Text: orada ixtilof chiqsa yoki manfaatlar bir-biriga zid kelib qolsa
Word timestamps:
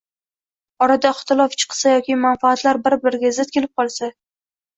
orada 0.85 1.11
ixtilof 1.15 1.53
chiqsa 1.63 1.91
yoki 1.97 2.17
manfaatlar 2.23 2.81
bir-biriga 2.89 3.33
zid 3.37 3.53
kelib 3.59 3.73
qolsa 3.83 4.11